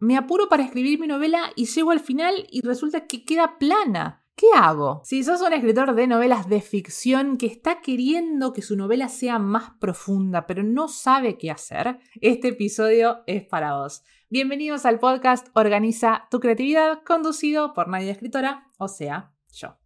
[0.00, 4.24] me apuro para escribir mi novela y llego al final y resulta que queda plana.
[4.34, 5.02] ¿Qué hago?
[5.04, 9.38] Si sos un escritor de novelas de ficción que está queriendo que su novela sea
[9.38, 14.02] más profunda, pero no sabe qué hacer, este episodio es para vos.
[14.30, 19.79] Bienvenidos al podcast Organiza tu creatividad, conducido por Nadia Escritora, o sea, yo.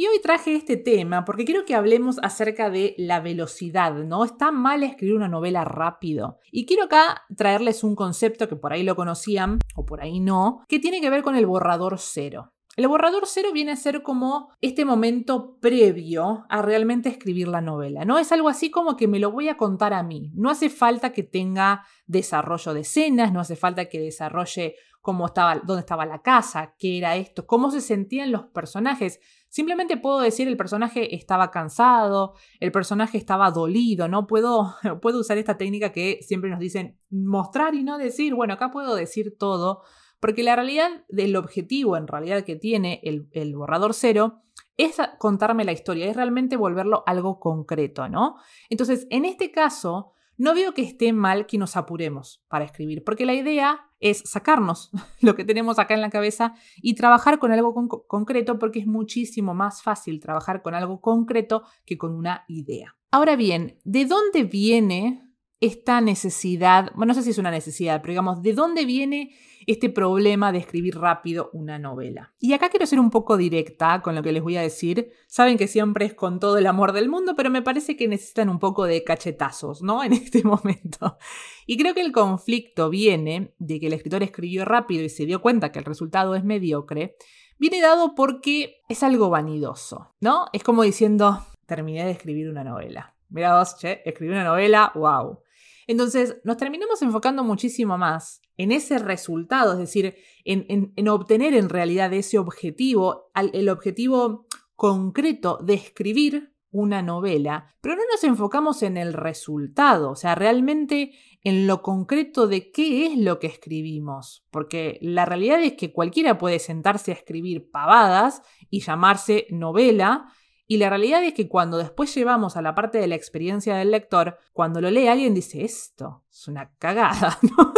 [0.00, 4.24] Y hoy traje este tema porque quiero que hablemos acerca de la velocidad, ¿no?
[4.24, 6.38] Está mal escribir una novela rápido.
[6.50, 10.64] Y quiero acá traerles un concepto que por ahí lo conocían o por ahí no,
[10.68, 12.54] que tiene que ver con el borrador cero.
[12.76, 18.06] El borrador cero viene a ser como este momento previo a realmente escribir la novela,
[18.06, 18.18] ¿no?
[18.18, 20.30] Es algo así como que me lo voy a contar a mí.
[20.34, 25.56] No hace falta que tenga desarrollo de escenas, no hace falta que desarrolle cómo estaba,
[25.56, 29.20] dónde estaba la casa, qué era esto, cómo se sentían los personajes.
[29.50, 34.28] Simplemente puedo decir el personaje estaba cansado, el personaje estaba dolido, ¿no?
[34.28, 38.34] Puedo, puedo usar esta técnica que siempre nos dicen mostrar y no decir.
[38.34, 39.82] Bueno, acá puedo decir todo,
[40.20, 44.44] porque la realidad del objetivo en realidad que tiene el, borrador cero
[44.76, 48.36] es contarme la historia, es realmente volverlo algo concreto, ¿no?
[48.68, 53.26] Entonces, en este caso, no veo que esté mal que nos apuremos para escribir, porque
[53.26, 57.74] la idea es sacarnos lo que tenemos acá en la cabeza y trabajar con algo
[58.06, 62.96] concreto, porque es muchísimo más fácil trabajar con algo concreto que con una idea.
[63.10, 65.29] Ahora bien, ¿de dónde viene
[65.60, 66.90] esta necesidad?
[66.94, 69.32] Bueno, no sé si es una necesidad, pero digamos, ¿de dónde viene
[69.66, 72.32] este problema de escribir rápido una novela.
[72.40, 75.12] Y acá quiero ser un poco directa con lo que les voy a decir.
[75.26, 78.48] Saben que siempre es con todo el amor del mundo, pero me parece que necesitan
[78.48, 80.02] un poco de cachetazos, ¿no?
[80.10, 81.18] En este momento.
[81.66, 85.40] Y creo que el conflicto viene de que el escritor escribió rápido y se dio
[85.40, 87.16] cuenta que el resultado es mediocre.
[87.58, 90.46] Viene dado porque es algo vanidoso, ¿no?
[90.52, 93.14] Es como diciendo, terminé de escribir una novela.
[93.28, 95.38] Mira vos, che, escribí una novela, wow.
[95.86, 102.12] Entonces, nos terminamos enfocando muchísimo más en ese resultado, es decir, en, obtener en realidad
[102.12, 104.46] ese objetivo, el objetivo
[104.76, 111.12] concreto de escribir una novela, pero no nos enfocamos en el resultado, o sea, realmente
[111.42, 116.38] en lo concreto de qué es lo que escribimos, porque la realidad es que cualquiera
[116.38, 120.32] puede sentarse a escribir pavadas y llamarse novela,
[120.70, 123.90] y la realidad es que cuando después llevamos a la parte de la experiencia del
[123.90, 127.72] lector, cuando lo lee alguien dice, esto es una cagada, ¿no?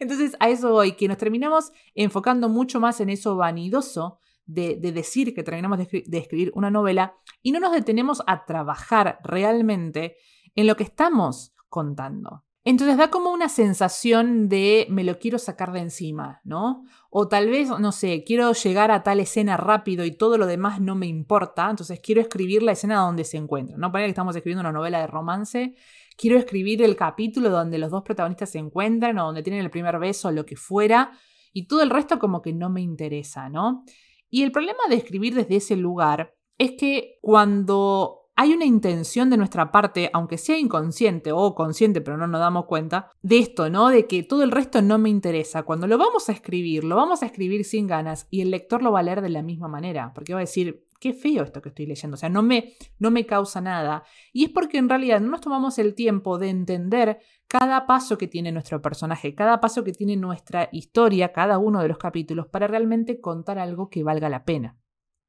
[0.00, 5.34] Entonces a eso voy, que nos terminamos enfocando mucho más en eso vanidoso de, decir
[5.34, 10.16] que terminamos de, de escribir una novela y no nos detenemos a trabajar realmente
[10.54, 12.44] en lo que estamos contando.
[12.70, 16.84] Entonces da como una sensación de me lo quiero sacar de encima, ¿no?
[17.08, 20.78] O tal vez, no sé, quiero llegar a tal escena rápido y todo lo demás
[20.78, 23.90] no me importa, entonces quiero escribir la escena donde se encuentra, ¿no?
[23.90, 25.76] Para que estamos escribiendo una novela de romance,
[26.18, 29.98] quiero escribir el capítulo donde los dos protagonistas se encuentran o donde tienen el primer
[29.98, 31.12] beso lo que fuera,
[31.54, 33.82] y todo el resto como que no me interesa, ¿no?
[34.28, 39.36] Y el problema de escribir desde ese lugar es que cuando hay una intención de
[39.36, 43.88] nuestra parte, aunque sea inconsciente o consciente, pero no nos damos cuenta, de esto, ¿no?
[43.88, 45.64] De que todo el resto no me interesa.
[45.64, 48.92] Cuando lo vamos a escribir, lo vamos a escribir sin ganas y el lector lo
[48.92, 51.70] va a leer de la misma manera, porque va a decir, qué feo esto que
[51.70, 54.04] estoy leyendo, o sea, no me, no me causa nada.
[54.32, 58.28] Y es porque en realidad no nos tomamos el tiempo de entender cada paso que
[58.28, 62.68] tiene nuestro personaje, cada paso que tiene nuestra historia, cada uno de los capítulos, para
[62.68, 64.76] realmente contar algo que valga la pena.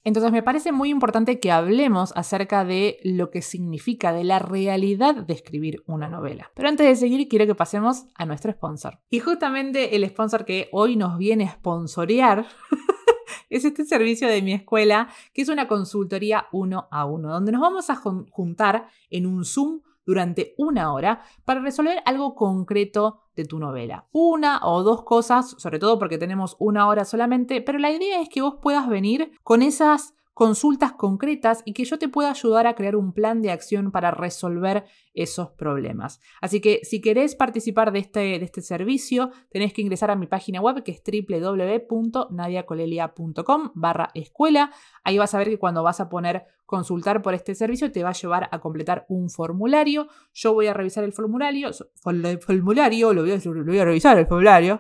[0.04, 5.16] Entonces me parece muy importante que hablemos acerca de lo que significa, de la realidad
[5.16, 6.52] de escribir una novela.
[6.56, 9.00] Pero antes de seguir, quiero que pasemos a nuestro sponsor.
[9.10, 12.48] Y justamente el sponsor que hoy nos viene a sponsorear
[13.50, 17.62] es este servicio de mi escuela, que es una consultoría uno a uno, donde nos
[17.62, 23.60] vamos a juntar en un Zoom durante una hora para resolver algo concreto de tu
[23.60, 24.08] novela.
[24.12, 28.28] Una o dos cosas, sobre todo porque tenemos una hora solamente, pero la idea es
[28.28, 32.74] que vos puedas venir con esas consultas concretas y que yo te pueda ayudar a
[32.74, 36.22] crear un plan de acción para resolver esos problemas.
[36.40, 40.28] Así que si querés participar de este, de este servicio, tenés que ingresar a mi
[40.28, 44.72] página web que es www.nadiacolelia.com barra escuela.
[45.04, 48.12] Ahí vas a ver que cuando vas a poner consultar por este servicio te va
[48.12, 50.08] a llevar a completar un formulario.
[50.32, 54.18] Yo voy a revisar el formulario, el formulario, lo voy a, lo voy a revisar
[54.18, 54.80] el formulario.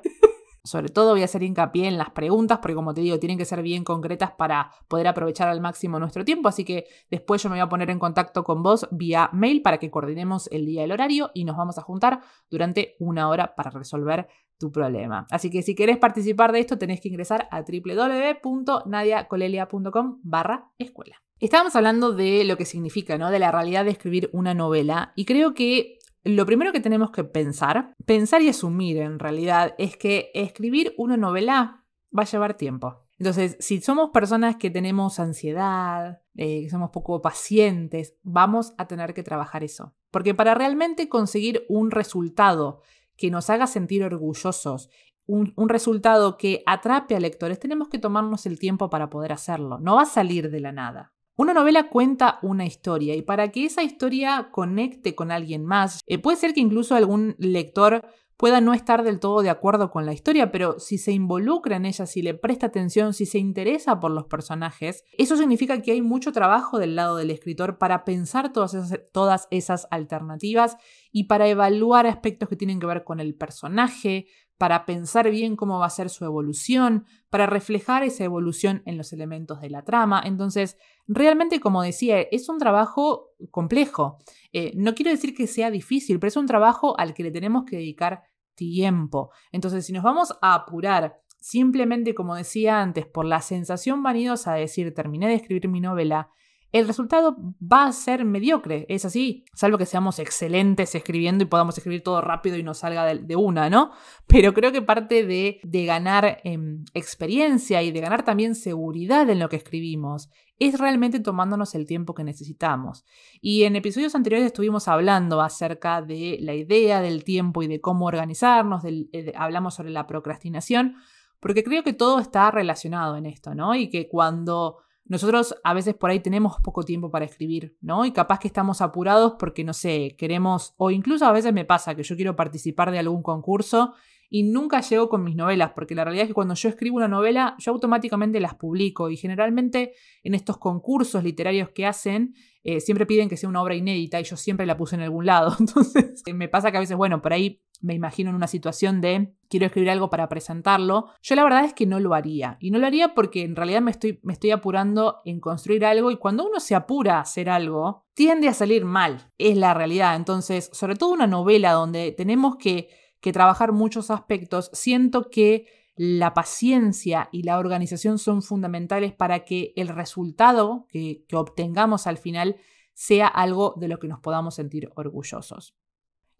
[0.63, 3.45] Sobre todo voy a hacer hincapié en las preguntas, porque como te digo, tienen que
[3.45, 6.49] ser bien concretas para poder aprovechar al máximo nuestro tiempo.
[6.49, 9.77] Así que después yo me voy a poner en contacto con vos vía mail para
[9.77, 13.55] que coordinemos el día y el horario y nos vamos a juntar durante una hora
[13.55, 14.27] para resolver
[14.57, 15.27] tu problema.
[15.31, 21.15] Así que si querés participar de esto, tenés que ingresar a www.nadiacolelia.com barra escuela.
[21.39, 23.31] Estábamos hablando de lo que significa, ¿no?
[23.31, 27.23] De la realidad de escribir una novela y creo que lo primero que tenemos que
[27.23, 31.85] pensar, pensar y asumir en realidad, es que escribir una novela
[32.17, 33.05] va a llevar tiempo.
[33.19, 39.13] Entonces, si somos personas que tenemos ansiedad, eh, que somos poco pacientes, vamos a tener
[39.13, 39.93] que trabajar eso.
[40.09, 42.81] Porque para realmente conseguir un resultado
[43.17, 44.89] que nos haga sentir orgullosos,
[45.25, 49.77] un, un, resultado que atrape a lectores, tenemos que tomarnos el tiempo para poder hacerlo.
[49.79, 51.13] No va a salir de la nada.
[51.39, 56.17] Una novela cuenta una historia y para que esa historia conecte con alguien más, eh,
[56.17, 58.05] puede ser que incluso algún lector
[58.35, 61.85] pueda no estar del todo de acuerdo con la historia, pero si se involucra en
[61.85, 66.01] ella, si le presta atención, si se interesa por los personajes, eso significa que hay
[66.01, 70.75] mucho trabajo del lado del escritor para pensar todas esas, todas esas alternativas
[71.09, 74.27] y para evaluar aspectos que tienen que ver con el personaje,
[74.59, 79.13] para pensar bien cómo va a ser su evolución, para reflejar esa evolución en los
[79.13, 80.21] elementos de la trama.
[80.25, 80.77] Entonces,
[81.07, 84.17] realmente, como decía, es un trabajo complejo.
[84.51, 87.63] Eh, no quiero decir que sea difícil, pero es un trabajo al que le tenemos
[87.63, 88.23] que dedicar
[88.53, 89.31] tiempo.
[89.53, 94.59] Entonces, si nos vamos a apurar simplemente, como decía antes, por la sensación vanidosa de
[94.59, 96.31] decir terminé de escribir mi novela,
[96.71, 101.77] el resultado va a ser mediocre, es así, salvo que seamos excelentes escribiendo y podamos
[101.77, 103.91] escribir todo rápido y nos salga de, una, ¿no?
[104.27, 109.49] Pero creo que parte de, ganar em, experiencia y de ganar también seguridad en lo
[109.49, 110.29] que escribimos
[110.59, 113.05] es realmente tomándonos el tiempo que necesitamos.
[113.41, 118.05] Y en episodios anteriores estuvimos hablando acerca de la idea del tiempo y de cómo
[118.05, 120.97] organizarnos, eh, hablamos sobre la procrastinación,
[121.39, 123.73] porque creo que todo está relacionado en esto, ¿no?
[123.73, 128.05] Y que cuando nosotros a veces por ahí tenemos poco tiempo para escribir, ¿no?
[128.05, 131.95] Y capaz que estamos apurados porque, no sé, queremos, o incluso a veces me pasa
[131.95, 133.95] que yo quiero participar de algún concurso
[134.29, 137.07] y nunca llego con mis novelas, porque la realidad es que cuando yo escribo una
[137.07, 143.07] novela, yo automáticamente las publico y generalmente en estos concursos literarios que hacen, eh, siempre
[143.07, 145.55] piden que sea una obra inédita y yo siempre la puse en algún lado.
[145.59, 149.33] Entonces, me pasa que a veces, bueno, por ahí me imagino en una situación de
[149.49, 152.57] quiero escribir algo para presentarlo, yo la verdad es que no lo haría.
[152.59, 156.11] Y no lo haría porque en realidad me estoy, me estoy apurando en construir algo
[156.11, 159.31] y cuando uno se apura a hacer algo, tiende a salir mal.
[159.37, 160.15] Es la realidad.
[160.15, 162.89] Entonces, sobre todo una novela donde tenemos que,
[163.21, 169.73] que trabajar muchos aspectos, siento que la paciencia y la organización son fundamentales para que
[169.75, 172.55] el resultado que, que obtengamos al final
[172.93, 175.75] sea algo de lo que nos podamos sentir orgullosos.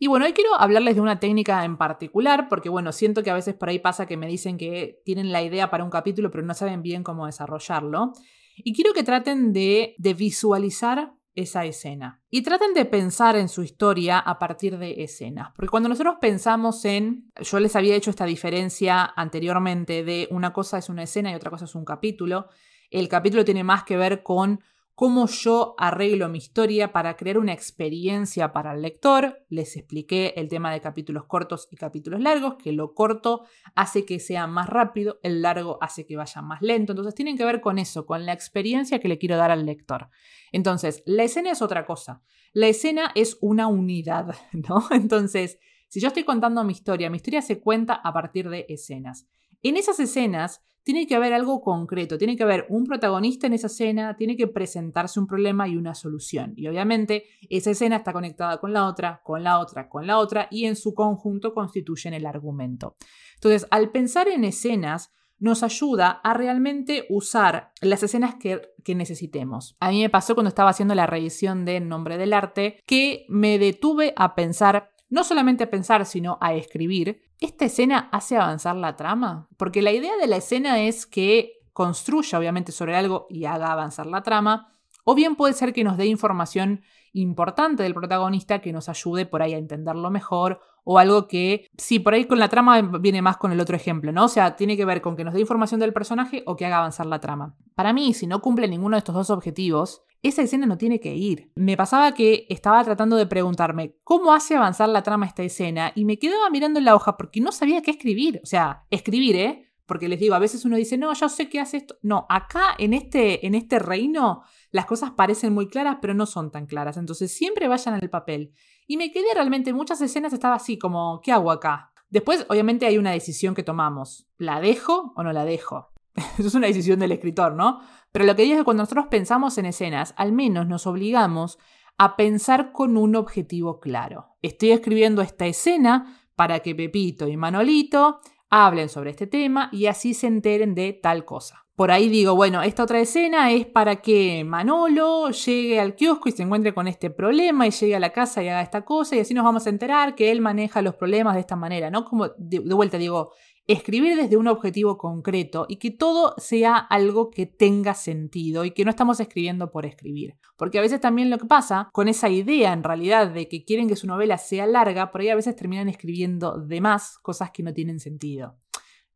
[0.01, 3.33] Y bueno, hoy quiero hablarles de una técnica en particular, porque bueno, siento que a
[3.33, 6.45] veces por ahí pasa que me dicen que tienen la idea para un capítulo, pero
[6.45, 8.13] no saben bien cómo desarrollarlo.
[8.55, 12.21] Y quiero que traten de, de visualizar esa escena.
[12.29, 15.51] Y traten de pensar en su historia a partir de escenas.
[15.53, 20.77] Porque cuando nosotros pensamos en, yo les había hecho esta diferencia anteriormente de una cosa
[20.77, 22.47] es una escena y otra cosa es un capítulo.
[22.89, 24.61] El capítulo tiene más que ver con
[24.99, 29.45] cómo yo arreglo mi historia para crear una experiencia para el lector.
[29.47, 34.19] Les expliqué el tema de capítulos cortos y capítulos largos, que lo corto hace que
[34.19, 36.91] sea más rápido, el largo hace que vaya más lento.
[36.91, 40.09] Entonces tienen que ver con eso, con la experiencia que le quiero dar al lector.
[40.51, 42.21] Entonces, la escena es otra cosa.
[42.51, 44.85] La escena es una unidad, ¿no?
[44.91, 49.29] Entonces, si yo estoy contando mi historia, mi historia se cuenta a partir de escenas.
[49.61, 53.67] En esas escenas tiene que haber algo concreto, tiene que haber un protagonista en esa
[53.67, 56.53] escena, tiene que presentarse un problema y una solución.
[56.55, 60.47] Y obviamente esa escena está conectada con la otra, con la otra, con la otra
[60.49, 62.95] y en su conjunto constituyen el argumento.
[63.35, 69.77] Entonces, al pensar en escenas, nos ayuda a realmente usar las escenas que, que, necesitemos.
[69.79, 73.57] A mí me pasó cuando estaba haciendo la revisión de Nombre del Arte que me
[73.57, 78.95] detuve a pensar no solamente a pensar, sino a escribir, ¿esta escena hace avanzar la
[78.95, 79.47] trama?
[79.57, 84.05] Porque la idea de la escena es que construya obviamente sobre algo y haga avanzar
[84.05, 84.73] la trama,
[85.03, 86.81] o bien puede ser que nos dé información
[87.13, 90.59] importante del protagonista que nos ayude por ahí a entenderlo mejor
[90.91, 94.11] o algo que, sí, por ahí con la trama viene más con el otro ejemplo,
[94.11, 94.25] ¿no?
[94.25, 96.79] O sea, tiene que ver con que nos dé información del personaje o que haga
[96.79, 97.55] avanzar la trama.
[97.75, 101.13] Para mí, si no cumple ninguno de estos dos objetivos, esa escena no tiene que
[101.13, 101.51] ir.
[101.53, 106.05] Me pasaba que estaba tratando de preguntarme cómo hace avanzar la trama esta escena y
[106.05, 108.41] me quedaba mirando en la hoja porque no sabía qué escribir.
[108.43, 109.68] O sea, escribir, ¿eh?
[109.89, 111.97] Porque les digo, a veces uno dice, no, yo sé qué hace esto.
[112.03, 116.51] No, acá en este, en este reino las cosas parecen muy claras, pero no son
[116.51, 116.95] tan claras.
[116.95, 118.53] Entonces siempre vayan al papel.
[118.85, 121.91] Y me quedé realmente, en muchas escenas estaba así, como, ¿qué hago acá?
[122.11, 124.27] Después, obviamente, hay una decisión que tomamos.
[124.37, 125.91] ¿La dejo o no la dejo?
[126.37, 127.81] Eso es una decisión del escritor, ¿no?
[128.11, 131.57] Pero lo que digo es que cuando nosotros pensamos en escenas, al menos nos obligamos
[131.97, 134.37] a pensar con un objetivo claro.
[134.43, 140.13] Estoy escribiendo esta escena para que Pepito y Manolito hablen sobre este tema y así
[140.13, 141.65] se enteren de tal cosa.
[141.75, 146.33] por ahí digo, bueno, esta otra escena es para que Manolo llegue al kiosco y
[146.33, 149.19] se encuentre con este problema y llegue a la casa y haga esta cosa y
[149.19, 152.03] así nos vamos a enterar que él maneja los problemas de esta manera, ¿no?
[152.03, 153.31] Como de, de vuelta digo,
[153.73, 158.83] escribir desde un objetivo concreto y que todo sea algo que tenga sentido y que
[158.83, 160.37] no estamos escribiendo por escribir.
[160.57, 163.87] Porque a veces también lo que pasa con esa idea en realidad de que quieren
[163.87, 167.61] que su novela sea larga, por ahí a veces terminan escribiendo de más cosas que
[167.61, 168.57] no tienen sentido.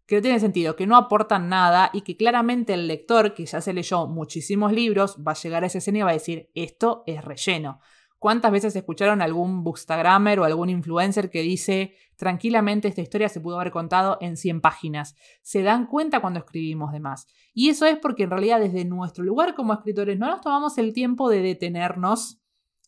[0.06, 3.60] Que no tienen sentido, que no aportan nada y que claramente el lector, que ya
[3.60, 7.04] se leyó muchísimos libros, va a llegar a esa escena y va a decir, esto
[7.08, 7.80] es relleno.
[8.24, 13.60] ¿Cuántas veces escucharon algún bookstagrammer o algún influencer que dice tranquilamente esta historia se pudo
[13.60, 15.18] haber contado en 100 páginas?
[15.42, 17.28] Se dan cuenta cuando escribimos de más.
[17.54, 20.94] Y eso es porque en realidad desde nuestro lugar como escritores no nos tomamos el
[20.94, 22.42] tiempo de detenernos,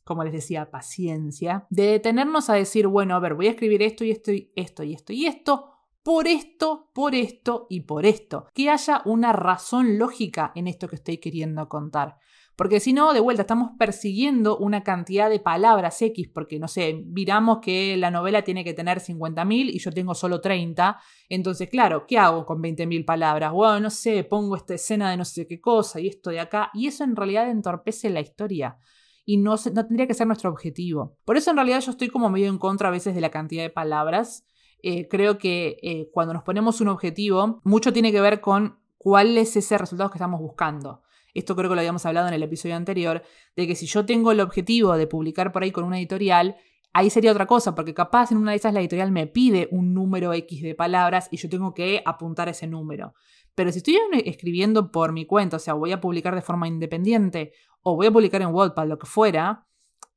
[0.06, 4.06] como les decía, paciencia, de detenernos a decir, bueno, a ver, voy a escribir esto
[4.06, 5.70] y esto y esto y esto y esto
[6.02, 8.46] por esto, por esto y por esto.
[8.54, 12.20] Que haya una razón lógica en esto que estoy queriendo contar.
[12.56, 17.04] Porque si no, de vuelta, estamos persiguiendo una cantidad de palabras X, porque no sé,
[17.06, 20.98] miramos que la novela tiene que tener 50.000 y yo tengo solo 30.
[21.28, 23.52] Entonces, claro, ¿qué hago con 20.000 palabras?
[23.52, 26.72] Bueno, no sé, pongo esta escena de no sé qué cosa y esto de acá.
[26.74, 28.78] Y eso en realidad entorpece la historia.
[29.26, 31.18] Y no, no tendría que ser nuestro objetivo.
[31.26, 33.64] Por eso en realidad yo estoy como medio en contra a veces de la cantidad
[33.64, 34.46] de palabras.
[34.82, 39.38] Eh, creo que eh, cuando nos ponemos un objetivo, mucho tiene que ver con cuál
[39.38, 41.02] es ese resultado que estamos buscando.
[41.36, 43.22] Esto creo que lo habíamos hablado en el episodio anterior,
[43.56, 46.56] de que si yo tengo el objetivo de publicar por ahí con una editorial,
[46.94, 49.94] ahí sería otra cosa, porque capaz en una de esas la editorial me pide un
[49.94, 53.14] número X de palabras y yo tengo que apuntar ese número.
[53.54, 57.52] Pero si estoy escribiendo por mi cuenta, o sea, voy a publicar de forma independiente
[57.82, 59.68] o voy a publicar en Wattpad, lo que fuera,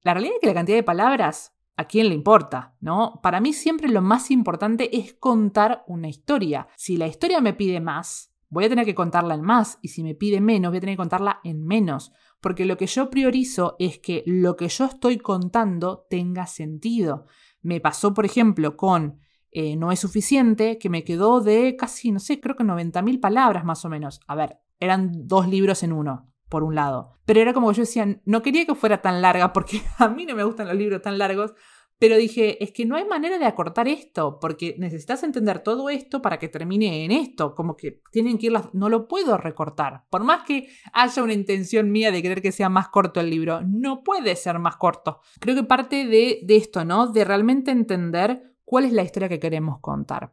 [0.03, 2.77] la realidad es que la cantidad de palabras, ¿a quién le importa?
[2.81, 3.19] ¿No?
[3.25, 6.69] Para mí siempre lo más importante es contar una historia.
[6.77, 10.03] Si la historia me pide más, voy a tener que contarla en más y si
[10.03, 13.77] me pide menos, voy a tener que contarla en menos, porque lo que yo priorizo
[13.79, 17.27] es que lo que yo estoy contando tenga sentido.
[17.63, 22.21] Me pasó, por ejemplo, con eh, No es suficiente, que me quedó de casi, no
[22.21, 24.21] sé, creo que 90.000 palabras más o menos.
[24.27, 27.19] A ver, eran dos libros en uno, por un lado.
[27.25, 30.37] Pero era como yo decía, no quería que fuera tan larga, porque a mí no
[30.37, 31.55] me gustan los libros tan largos,
[31.99, 36.23] pero dije, es que no hay manera de acortar esto, porque necesitas entender todo esto
[36.23, 38.73] para que termine en esto, como que tienen que ir las...
[38.73, 40.05] No lo puedo recortar.
[40.09, 43.63] Por más que haya una intención mía de querer que sea más corto el libro,
[43.63, 45.21] no puede ser más corto.
[45.41, 47.09] Creo que parte de, de esto, ¿no?
[47.09, 50.33] De realmente entender cuál es la historia que queremos contar.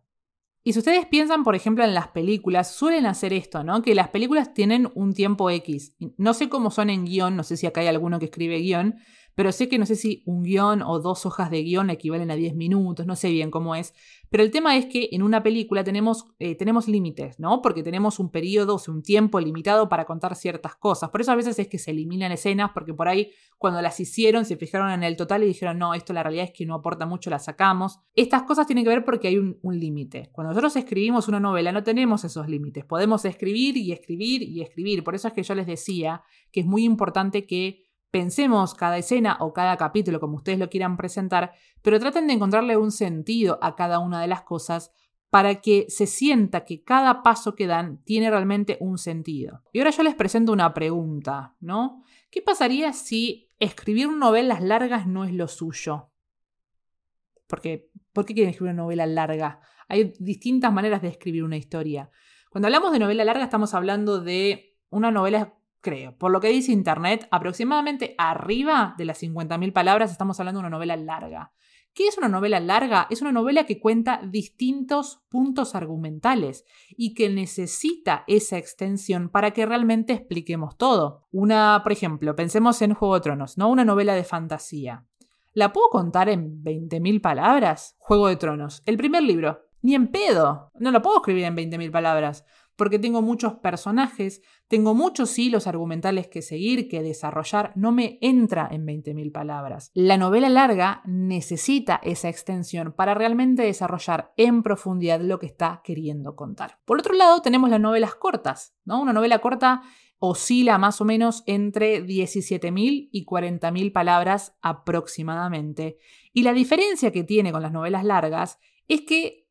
[0.68, 3.84] Y si ustedes piensan, por ejemplo, en las películas, suelen hacer esto, ¿no?
[3.84, 5.96] Que las películas tienen un tiempo X.
[6.18, 8.96] No sé cómo son en guion, no sé si acá hay alguno que escribe guion,
[9.36, 12.36] pero sé que no sé si un guion o dos hojas de guion equivalen a
[12.36, 13.94] 10 minutos, no sé bien cómo es.
[14.30, 17.62] Pero el tema es que en una película tenemos, eh, tenemos límites, ¿no?
[17.62, 21.10] Porque tenemos un periodo, o un tiempo limitado para contar ciertas cosas.
[21.10, 24.46] Por eso a veces es que se eliminan escenas, porque por ahí cuando las hicieron
[24.46, 27.06] se fijaron en el total y dijeron, no, esto la realidad es que no aporta
[27.06, 28.00] mucho, la sacamos.
[28.16, 30.30] Estas cosas tienen que ver porque hay un límite.
[30.32, 32.86] Cuando nosotros escribimos una novela no tenemos esos límites.
[32.86, 35.04] Podemos escribir y escribir y escribir.
[35.04, 39.38] Por eso es que yo les decía que es muy importante que Pensemos cada escena
[39.40, 43.76] o cada capítulo como ustedes lo quieran presentar, pero traten de encontrarle un sentido a
[43.76, 44.92] cada una de las cosas
[45.30, 49.64] para que se sienta que cada paso que dan tiene realmente un sentido.
[49.74, 52.04] Y ahora yo les presento una pregunta, ¿no?
[52.32, 56.10] ¿Qué pasaría si escribir novelas largas no es lo suyo?
[57.48, 59.60] Porque, ¿Por qué quieren escribir una novela larga?
[59.90, 62.10] Hay distintas maneras de escribir una historia.
[62.50, 65.54] Cuando hablamos de novela larga estamos hablando de una novela
[65.86, 66.18] creo.
[66.18, 70.76] Por lo que dice Internet, aproximadamente arriba de las 50.000 palabras estamos hablando de una
[70.76, 71.54] novela larga.
[71.94, 73.06] ¿Qué es una novela larga?
[73.12, 76.66] Es una novela que cuenta distintos puntos argumentales
[76.98, 81.28] y que necesita esa extensión para que realmente expliquemos todo.
[81.32, 83.70] Una, por ejemplo, pensemos en Juego de Tronos, ¿no?
[83.70, 85.06] Una novela de fantasía.
[85.54, 87.96] ¿La puedo contar en 20.000 palabras?
[88.00, 88.82] Juego de Tronos.
[88.88, 89.62] El primer libro.
[89.84, 90.72] Ni en pedo.
[90.80, 92.44] No lo puedo escribir en 20.000 palabras
[92.76, 98.68] porque tengo muchos personajes, tengo muchos hilos argumentales que seguir, que desarrollar, no me entra
[98.72, 99.92] en 20.000 palabras.
[99.94, 106.36] La novela larga necesita esa extensión para realmente desarrollar en profundidad lo que está queriendo
[106.36, 106.80] contar.
[106.86, 108.76] Por otro lado, tenemos las novelas cortas.
[108.86, 109.82] Una novela corta
[110.20, 115.98] oscila más o menos entre 17.000 y 40.000 palabras aproximadamente.
[116.34, 119.46] Y la diferencia que tiene con las novelas largas es que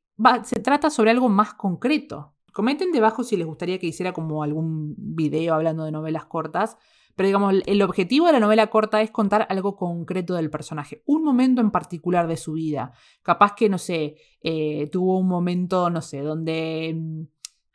[0.44, 4.94] se trata sobre algo más concreto, Comenten debajo si les gustaría que hiciera como algún
[4.96, 6.78] video hablando de novelas cortas.
[7.16, 11.24] Pero digamos, el objetivo de la novela corta es contar algo concreto del personaje, un
[11.24, 12.92] momento en particular de su vida.
[13.22, 17.22] Capaz que, no sé, eh, tuvo un momento, no sé, donde mm,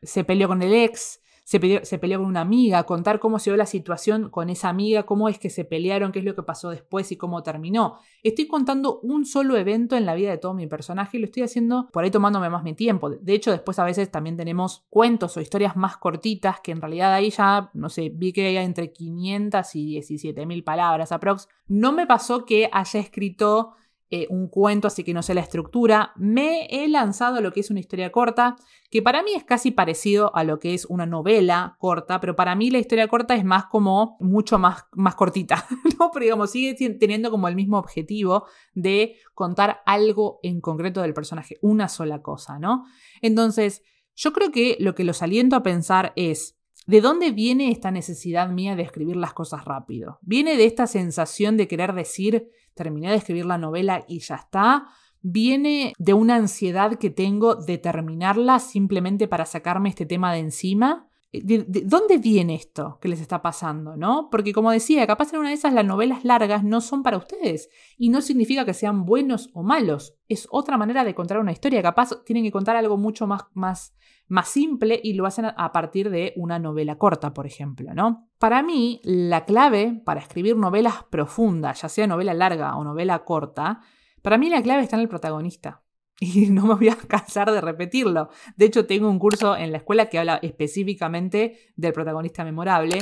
[0.02, 3.66] se peleó con el ex, se peleó, con una amiga, contar cómo se dio la
[3.66, 7.12] situación con esa amiga, cómo es que se pelearon, qué es lo que pasó después
[7.12, 7.98] y cómo terminó.
[8.22, 11.42] Estoy contando un solo evento en la vida de todo mi personaje y lo estoy
[11.42, 13.10] haciendo por ahí tomándome más mi tiempo.
[13.10, 17.16] De hecho, después a veces también tenemos cuentos o historias más cortitas que en realidad
[17.16, 21.48] ahí ya, no sé, vi que hay entre 500 y 17 mil palabras aprox.
[21.68, 23.74] No me pasó que haya escrito
[24.12, 26.14] eh, un cuento, así que no sé la estructura.
[26.16, 28.56] Me he lanzado lo que es una historia corta,
[28.90, 32.56] que para mí es casi parecido a lo que es una novela corta, pero para
[32.56, 35.68] mí la historia corta es más como mucho más, más cortita,
[36.00, 36.10] ¿no?
[36.12, 41.58] Pero digamos, sigue teniendo como el mismo objetivo de contar algo en concreto del personaje,
[41.62, 42.86] una sola cosa, ¿no?
[43.22, 43.84] Entonces,
[44.16, 46.59] yo creo que lo que los aliento a pensar es,
[46.90, 50.18] ¿De dónde viene esta necesidad mía de escribir las cosas rápido?
[50.24, 54.88] ¿Viene de esta sensación de querer decir, terminé de escribir la novela y ya está?
[55.22, 61.08] ¿Viene de una ansiedad que tengo de terminarla simplemente para sacarme este tema de encima?
[61.32, 63.96] ¿De, dónde viene esto que les está pasando?
[63.96, 64.30] ¿no?
[64.32, 67.70] Porque como decía, capaz en una de esas las novelas largas no son para ustedes
[68.00, 70.16] y no significa que sean buenos o malos.
[70.28, 71.84] Es otra manera de contar una historia.
[71.84, 73.94] Capaz tienen que contar algo mucho más
[74.30, 78.30] más simple y lo hacen a partir de una novela corta, por ejemplo, ¿no?
[78.38, 83.82] Para mí, la clave para escribir novelas profundas, ya sea novela larga o novela corta,
[84.22, 85.84] para mí la clave está en el protagonista.
[86.22, 88.30] Y no me voy a cansar de repetirlo.
[88.58, 93.00] De hecho, tengo un curso en la escuela que habla específicamente del protagonista memorable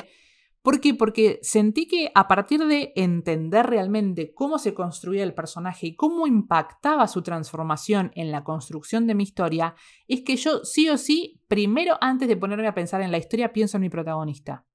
[0.67, 0.93] ¿Por qué?
[0.93, 6.27] Porque sentí que a partir de entender realmente cómo se construía el personaje y cómo
[6.27, 9.75] impactaba su transformación en la construcción de mi historia,
[10.09, 13.53] es que yo sí o sí, primero antes de ponerme a pensar en la historia,
[13.53, 14.65] pienso en mi protagonista.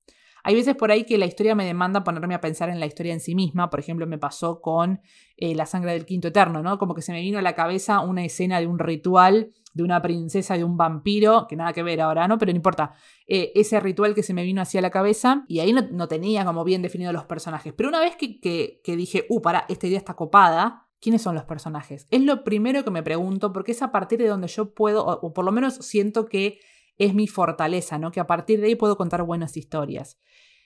[0.42, 3.12] Hay veces por ahí que la historia me demanda ponerme a pensar en la historia
[3.12, 3.68] en sí misma.
[3.68, 5.02] Por ejemplo, me pasó con
[5.36, 6.78] eh, La sangre del quinto eterno, ¿no?
[6.78, 10.02] Como que se me vino a la cabeza una escena de un ritual de una
[10.02, 12.38] princesa, de un vampiro, que nada que ver ahora, ¿no?
[12.38, 12.94] Pero no importa.
[13.26, 16.64] Eh, ese ritual que se me vino hacia la cabeza y ahí no, tenía como
[16.64, 17.72] bien definidos los personajes.
[17.72, 21.44] Pero una vez que, que, dije, uh, para, esta idea está copada, ¿quiénes son los
[21.44, 22.06] personajes?
[22.10, 25.32] Es lo primero que me pregunto porque es a partir de donde yo puedo, o
[25.32, 26.60] por lo menos siento que
[26.98, 28.12] es mi fortaleza, ¿no?
[28.12, 30.18] Que a partir de ahí puedo contar buenas historias.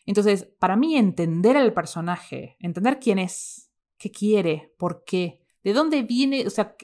[0.05, 6.03] Entonces, para mí entender al personaje, entender quién es, qué quiere, por qué, de dónde
[6.03, 6.77] viene, o sea,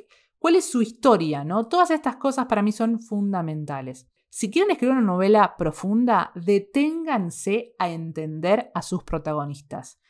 [0.43, 1.69] cuál es su historia, ¿no?
[1.69, 4.09] Todas estas cosas para mí son fundamentales.
[4.29, 10.01] Si quieren escribir una novela profunda, deténganse a entender a sus protagonistas.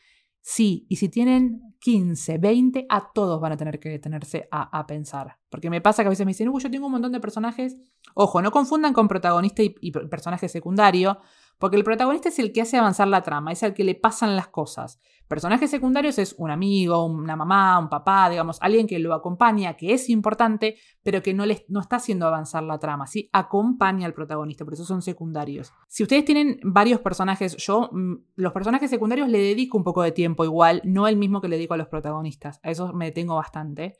[0.41, 5.37] Sí, y si tienen 15, 20, a todos van a tener que detenerse a, pensar.
[5.51, 7.77] Porque me pasa que a veces me dicen, uy, yo tengo un montón de personajes.
[8.15, 11.19] Ojo, no confundan con protagonista y, y personaje secundario,
[11.59, 14.35] porque el protagonista es el que hace avanzar la trama, es el que le pasan
[14.35, 14.99] las cosas.
[15.27, 19.93] Personajes secundarios es un amigo, una mamá, un papá, digamos, alguien que lo acompaña, que
[19.93, 23.29] es importante, pero que no, le, no está haciendo avanzar la trama, ¿sí?
[23.31, 25.73] Acompaña al protagonista, por eso son secundarios.
[25.87, 30.11] Si ustedes tienen varios personajes, yo mm, los personajes secundarios le dedico un poco de
[30.11, 33.35] tiempo igual, no el mismo que le dedico a los protagonistas, a eso me detengo
[33.35, 33.95] bastante.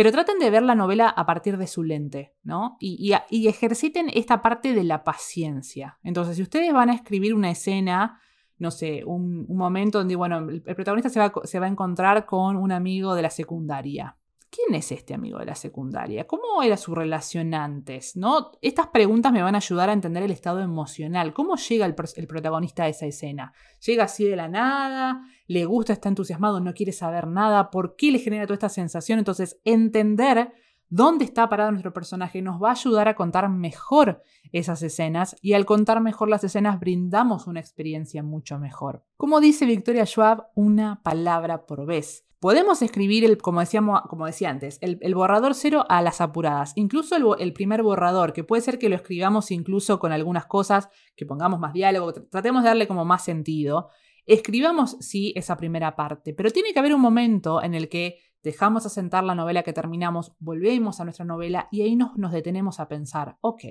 [0.00, 2.78] Pero traten de ver la novela a partir de su lente, ¿no?
[2.80, 5.98] Y, ejerciten esta parte de la paciencia.
[6.02, 8.18] Entonces, si ustedes van a escribir una escena,
[8.60, 12.56] no sé, un, momento donde, bueno, el, protagonista se va, se va a encontrar con
[12.56, 14.16] un amigo de la secundaria.
[14.50, 16.26] ¿Quién es este amigo de la secundaria?
[16.26, 18.16] ¿Cómo era su relación antes?
[18.16, 18.50] ¿No?
[18.60, 21.32] Estas preguntas me van a ayudar a entender el estado emocional.
[21.32, 23.54] ¿Cómo llega el, el, protagonista a esa escena?
[23.86, 25.22] ¿Llega así de la nada?
[25.46, 25.92] ¿Le gusta?
[25.92, 26.60] ¿Está entusiasmado?
[26.60, 27.70] ¿No quiere saber nada?
[27.70, 29.20] ¿Por qué le genera toda esta sensación?
[29.20, 30.52] Entonces, entender
[30.90, 34.22] dónde está parado nuestro personaje nos va a ayudar a contar mejor
[34.52, 39.04] esas escenas y al contar mejor las escenas brindamos una experiencia mucho mejor.
[39.16, 42.26] Como dice Victoria Schwab, una palabra por vez.
[42.40, 46.72] Podemos escribir, el, como, decíamos, como decía antes, el, borrador cero a las apuradas.
[46.74, 51.26] Incluso el, primer borrador, que puede ser que lo escribamos incluso con algunas cosas, que
[51.26, 53.90] pongamos más diálogo, tratemos de darle como más sentido.
[54.24, 58.86] Escribamos, sí, esa primera parte, pero tiene que haber un momento en el que dejamos
[58.86, 63.36] asentar la novela que terminamos, volvemos a nuestra novela y ahí nos, detenemos a pensar,
[63.40, 63.64] ok,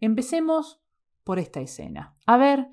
[0.00, 0.82] empecemos
[1.24, 2.16] por esta escena.
[2.26, 2.68] A ver,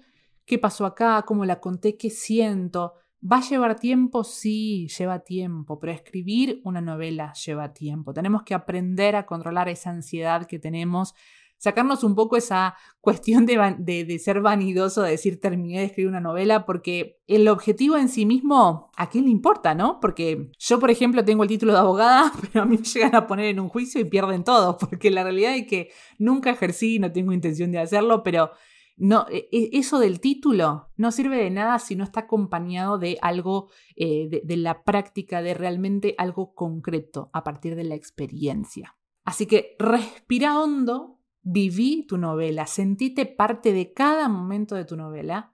[0.45, 1.23] ¿qué pasó acá?
[1.25, 1.97] ¿Cómo la conté?
[1.97, 2.93] ¿Qué siento?
[3.21, 4.23] ¿Va a llevar tiempo?
[4.23, 8.13] Sí, lleva tiempo, pero escribir una novela lleva tiempo.
[8.13, 11.13] Tenemos que aprender a controlar esa ansiedad que tenemos,
[11.59, 16.65] sacarnos un poco esa cuestión de, ser vanidoso, de decir terminé de escribir una novela,
[16.65, 19.99] porque el objetivo en sí mismo, ¿a quién le importa, no?
[19.99, 23.27] Porque yo, por ejemplo, tengo el título de abogada, pero a mí me llegan a
[23.27, 27.11] poner en un juicio y pierden todo, porque la realidad es que nunca ejercí, no
[27.11, 28.51] tengo intención de hacerlo, pero
[28.95, 33.17] no, e, e, eso del título no sirve de nada si no está acompañado de
[33.21, 38.97] algo, eh, de, la práctica, de realmente algo concreto a partir de la experiencia.
[39.23, 45.53] Así que respira hondo Viví tu novela, sentite parte de cada momento de tu novela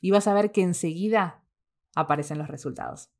[0.00, 1.44] y vas a ver que enseguida
[1.94, 3.10] aparecen los resultados.